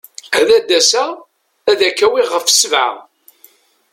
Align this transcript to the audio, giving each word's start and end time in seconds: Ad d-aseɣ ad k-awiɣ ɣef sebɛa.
Ad 0.39 0.47
d-aseɣ 0.67 1.09
ad 1.69 1.79
k-awiɣ 1.97 2.27
ɣef 2.31 2.45
sebɛa. 2.51 2.89